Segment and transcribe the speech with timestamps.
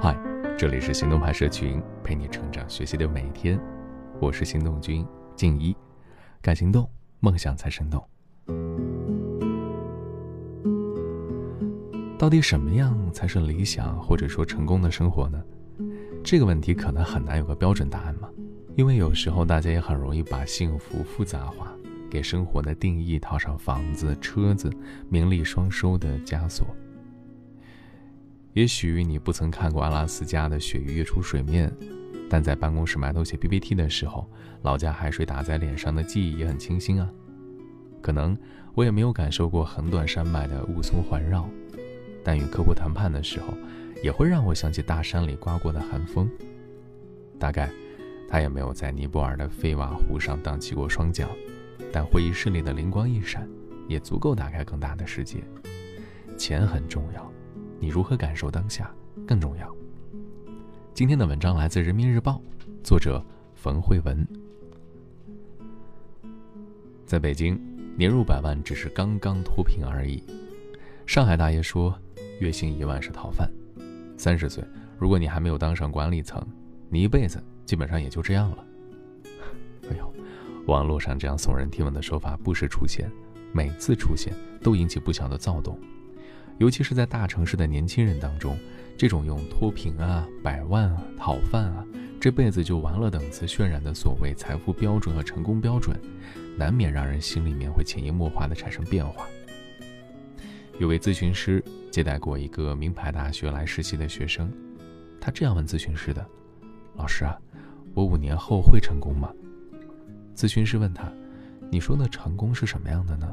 [0.00, 0.16] 嗨，
[0.56, 3.58] 这里是行动派社群，陪你成长学习的每一天。
[4.20, 5.76] 我是行动君静一，
[6.40, 8.00] 敢行动，梦想才生动。
[12.16, 15.42] 到底什么样才是理想或者说成功的生活呢？
[16.22, 18.28] 这个问题可能很难有个标准答案嘛，
[18.76, 21.72] 因为有时候大家也很容易把幸福复杂化，
[22.08, 24.70] 给生活的定义套上房子、车子、
[25.08, 26.68] 名利双收的枷锁。
[28.58, 31.72] 也许你不曾看过阿拉斯加的鳕鱼跃出水面，
[32.28, 34.28] 但在办公室埋头写 PPT 的时候，
[34.62, 37.08] 老家海水打在脸上的记忆也很清新啊。
[38.02, 38.36] 可能
[38.74, 41.48] 我也没有感受过横断山脉的雾凇环绕，
[42.24, 43.54] 但与客户谈判的时候，
[44.02, 46.28] 也会让我想起大山里刮过的寒风。
[47.38, 47.70] 大概
[48.28, 51.28] 他也没有在尼泊尔的费瓦湖上荡起过双桨，
[51.92, 53.48] 但会议室里的灵光一闪，
[53.86, 55.44] 也足够打开更大的世界。
[56.36, 57.32] 钱很重要。
[57.80, 58.92] 你如何感受当下
[59.26, 59.72] 更重要。
[60.92, 62.32] 今天的文章来自《人民日报》，
[62.82, 64.26] 作者冯慧文。
[67.06, 67.58] 在北京，
[67.96, 70.22] 年入百万只是刚刚脱贫而已。
[71.06, 71.96] 上海大爷说，
[72.40, 73.48] 月薪一万是逃犯。
[74.16, 74.64] 三十岁，
[74.98, 76.44] 如果你还没有当上管理层，
[76.90, 78.64] 你一辈子基本上也就这样了。
[79.88, 80.12] 哎呦，
[80.66, 83.08] 网络上这样耸人听闻的说法不时出现，
[83.52, 85.78] 每次出现都引起不小的躁动。
[86.58, 88.58] 尤其是在大城市的年轻人当中，
[88.96, 91.86] 这种用脱贫啊、百万啊、讨饭啊、
[92.20, 95.96] 这辈子就完了等词渲染的所谓财富标准和成功标准，
[96.56, 99.26] 难免让人心里面会潜移默化的产生变化。
[100.80, 104.52] 有位咨询师接待过一个名牌大学来实习的学生，
[105.20, 106.26] 他这样问咨询师的
[106.98, 107.36] ：“老师啊，
[107.94, 109.32] 我五年后会成功吗？”
[110.34, 111.12] 咨询师问他
[111.70, 113.32] ：“你说的成功是什么样的呢？”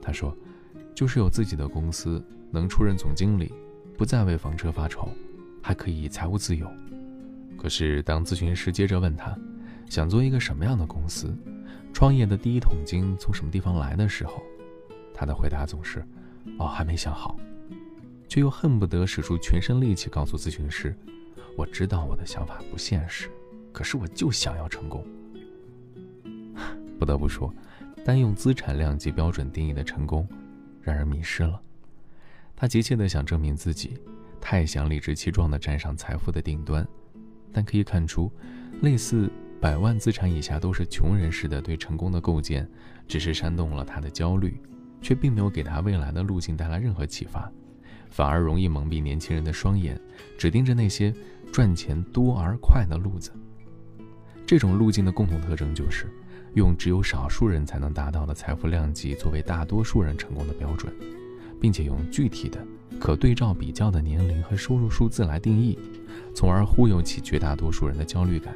[0.00, 0.36] 他说
[0.94, 3.52] ：“就是有自己的公司。”能出任总经理，
[3.96, 5.08] 不再为房车发愁，
[5.62, 6.70] 还可以财务自由。
[7.56, 9.36] 可是，当咨询师接着问他，
[9.88, 11.34] 想做一个什么样的公司，
[11.92, 14.42] 创业的第一桶金从什么地方来的时候，
[15.14, 16.04] 他的回答总是
[16.58, 17.36] ：“哦，还没想好。”
[18.28, 20.96] 却又恨不得使出全身力气告诉咨询师
[21.56, 23.28] ：“我知道我的想法不现实，
[23.72, 25.04] 可是我就想要成功。
[26.98, 27.54] ”不得不说，
[28.04, 30.26] 单用资产量级标准定义的成功，
[30.80, 31.60] 让人迷失了。
[32.56, 33.98] 他急切地想证明自己，
[34.40, 36.86] 太想理直气壮地站上财富的顶端，
[37.52, 38.30] 但可以看出，
[38.82, 39.30] 类似
[39.60, 42.68] 百万资产以下都是穷人似的对成功的构建，
[43.08, 44.60] 只是煽动了他的焦虑，
[45.00, 47.50] 却并没有给他未来的路径带来任何启发，
[48.10, 50.00] 反而容易蒙蔽年轻人的双眼，
[50.38, 51.12] 只盯着那些
[51.52, 53.32] 赚钱多而快的路子。
[54.46, 56.06] 这种路径的共同特征就是，
[56.54, 60.92] 用只有少数人才能达到的财富量级作为大多数人成功的标准。
[61.62, 62.58] 并且用具体的、
[62.98, 65.78] 可对照比较的年龄和收入数字来定义，
[66.34, 68.52] 从而忽悠起绝大多数人的焦虑感。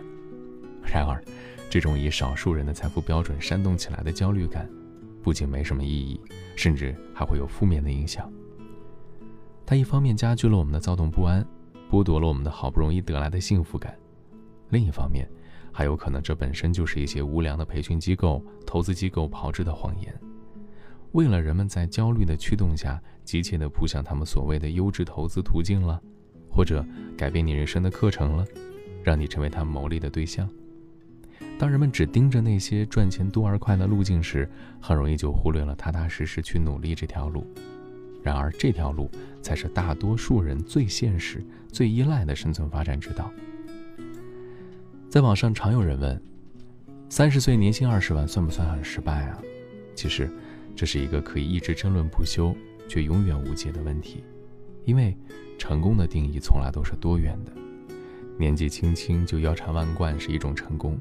[0.82, 1.22] 然而，
[1.70, 4.68] 这种以少数人的财富标准煽动起来的焦虑感，
[5.22, 6.20] 不仅没什么意义，
[6.56, 8.28] 甚至还会有负面的影响。
[9.64, 11.46] 它一方面加剧了我们的躁动不安，
[11.88, 13.92] 剥夺了我们的好不容易得来的幸福感；
[14.70, 15.30] 另一方面，
[15.70, 20.12] 还有可能这本身就是一些无良的培训机构、投资机构炮制的谎言。
[21.16, 25.98] 为了人们在焦虑的驱动下急切地扑向他们所谓的优质投资途径了，
[26.50, 26.84] 或者
[27.16, 28.44] 改变你人生的课程了，
[29.02, 30.46] 让你成为他们牟利的对象。
[31.58, 34.46] 当人们只盯着那些赚钱多而快的路径时，
[34.78, 37.46] 很容易就忽略了踏踏实实去努力这条路。
[38.22, 39.10] 然而，这条路
[39.40, 43.32] 才是大多数人最现实、最依赖的生存发展之道。
[45.08, 46.22] 在网上常有人问：
[47.08, 49.40] 三十岁年薪二十万算不算很失败啊？
[49.94, 50.30] 其实。
[50.76, 52.54] 这是一个可以一直争论不休
[52.86, 54.22] 却永远无解的问题，
[54.84, 55.16] 因为
[55.58, 57.52] 成功的定义从来都是多元的。
[58.38, 61.00] 年纪轻轻就腰缠万贯是一种成功，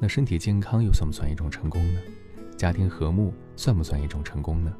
[0.00, 2.00] 那身体健康又算不算一种成功呢？
[2.56, 4.74] 家庭和睦算不算一种成功呢？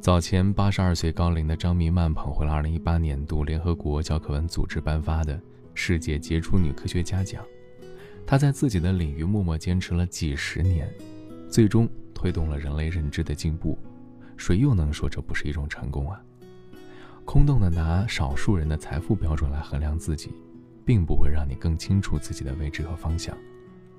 [0.00, 5.40] 早前八十二岁高龄的张明曼捧回了二零一八年度联合国教科文组织颁发的
[5.74, 7.44] 世界杰出女科学家奖。
[8.24, 10.88] 她在自己的领域默默坚持了几十年。
[11.50, 13.78] 最终推动了人类认知的进步，
[14.36, 16.20] 谁又能说这不是一种成功啊？
[17.24, 20.30] 空洞的拿少数人的财富标准来衡量自己，
[20.84, 23.36] 并不会让你更清楚自己的位置和方向。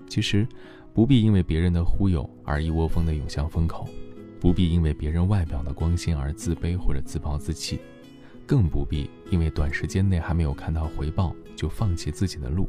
[0.08, 0.48] 其实，
[0.94, 3.88] 不必因为别人的忽悠而一窝蜂的涌向风口，
[4.40, 7.80] 不必因为别人外表的光鲜而自卑或者自暴自弃，
[8.48, 12.68] 更不必因为短时间内还没有看到回报就放弃自己的路。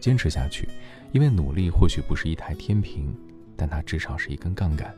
[0.00, 0.66] 坚持下去，
[1.12, 3.14] 因为努力或许不是一台天平。
[3.58, 4.94] 但它至少是一根杠杆，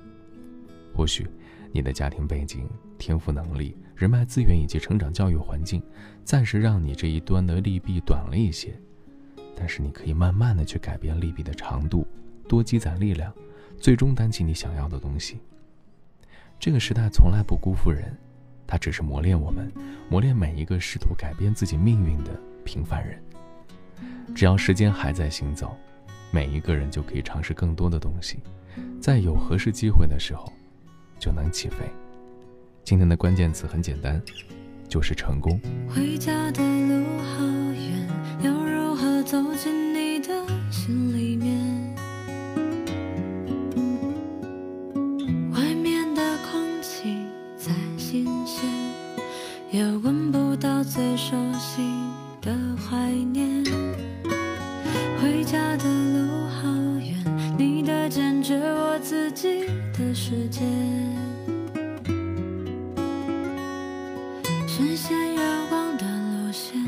[0.95, 1.27] 或许
[1.73, 2.69] 你的家庭背景、
[2.99, 5.83] 天赋能力、人脉资源以及成长教育环境，
[6.25, 8.79] 暂时让你这一端的利弊短了一些，
[9.57, 12.07] 但是你可以慢慢的去改变利弊的长度，
[12.47, 13.33] 多积攒力量，
[13.79, 15.41] 最终担起你想要的东西。
[16.59, 18.15] 这个时代从来不辜负人，
[18.67, 19.73] 它只是磨练我们，
[20.11, 23.19] 磨练每一个试图改变自己命运的平凡人。
[24.35, 25.75] 只要时间还在行走，
[26.31, 28.39] 每一个人就可以尝试更多的东西，
[29.01, 30.53] 在有合适机会的时候。
[31.21, 31.85] 就能起飞。
[32.83, 34.19] 今天的关键词很简单，
[34.89, 35.61] 就是成功。
[35.87, 37.45] 回家的路好
[37.75, 38.09] 远，
[38.43, 40.29] 要如何走进你的
[40.71, 41.95] 心里面？
[45.53, 47.19] 外面的空气
[47.55, 48.65] 再新鲜，
[49.71, 51.83] 也闻不到最熟悉
[59.03, 59.65] 自己
[59.97, 60.61] 的世界。
[64.67, 66.79] 实现愿望的路线，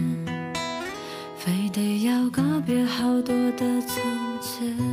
[1.37, 4.03] 非得要告别好多的从
[4.41, 4.92] 前。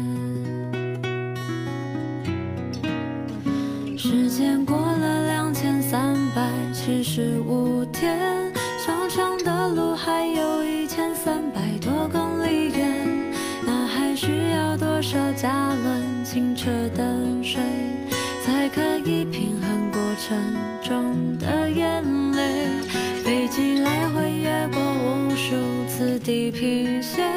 [20.30, 20.38] 沉
[20.84, 22.04] 重的眼
[22.34, 22.84] 泪？
[23.24, 25.56] 飞机来回越过无数
[25.88, 27.28] 次地平线，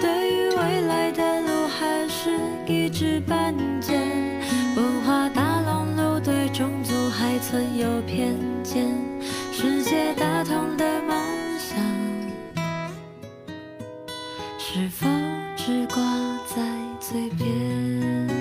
[0.00, 2.30] 对于未来的路还是
[2.66, 4.00] 一知半解。
[4.74, 8.88] 文化大熔炉对种族还存有偏见，
[9.52, 11.14] 世界大同的梦
[11.58, 11.78] 想，
[14.58, 15.06] 是否
[15.58, 16.02] 只挂
[16.46, 16.62] 在
[16.98, 18.33] 嘴边？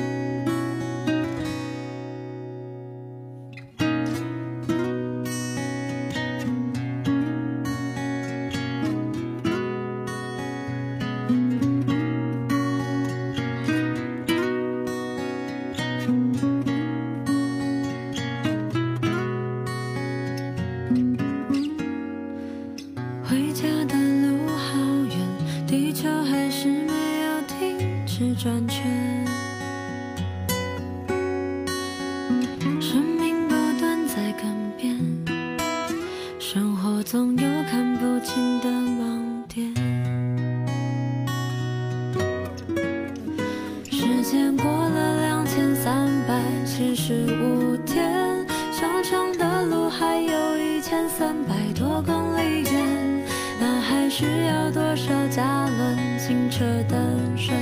[47.06, 53.26] 十五天，长长的路还有一千三百多公里远，
[53.60, 56.96] 那还需要多少加仑清澈的
[57.36, 57.54] 水？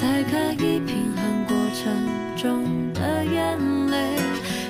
[0.00, 1.92] 才可以平衡过程
[2.38, 2.64] 中
[2.94, 3.58] 的眼
[3.88, 4.16] 泪。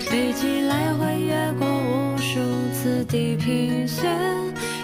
[0.00, 2.40] 飞机来回越过无数
[2.72, 4.10] 次地平线，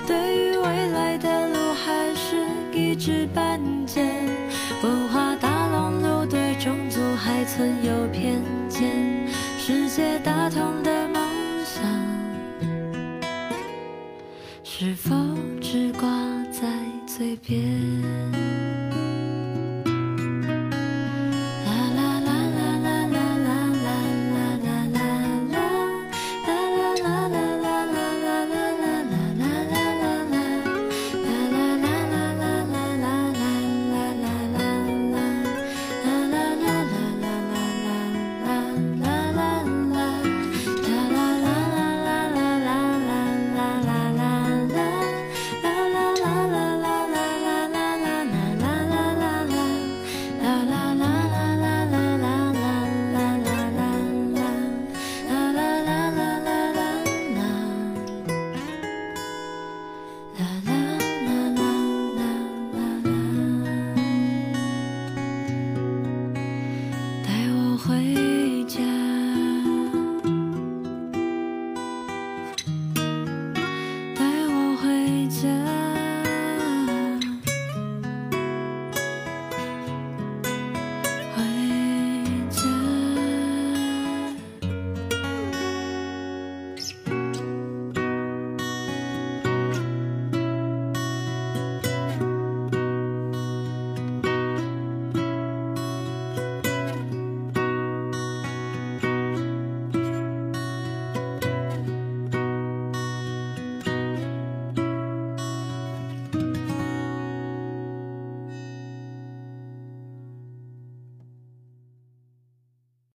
[0.07, 2.37] 对于未来的路还是
[2.73, 4.30] 一知半解。
[17.51, 18.50] 天。